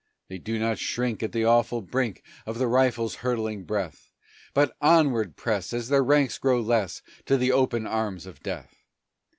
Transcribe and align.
They 0.29 0.39
do 0.39 0.57
not 0.57 0.79
shrink 0.79 1.21
at 1.21 1.31
the 1.31 1.45
awful 1.45 1.83
brink 1.83 2.23
Of 2.47 2.57
the 2.57 2.65
rifle's 2.65 3.17
hurtling 3.17 3.65
breath, 3.65 4.09
But 4.55 4.75
onward 4.81 5.35
press, 5.35 5.73
as 5.73 5.89
their 5.89 6.03
ranks 6.03 6.39
grow 6.39 6.59
less, 6.59 7.03
To 7.27 7.37
the 7.37 7.51
open 7.51 7.85
arms 7.85 8.25
of 8.25 8.39
death! 8.41 8.87